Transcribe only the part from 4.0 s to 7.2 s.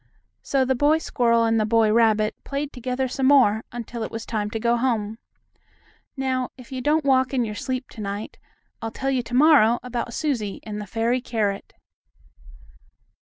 it was time to go home. Now, if you don't